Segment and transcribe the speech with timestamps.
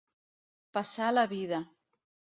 [0.77, 1.61] Passar la vida.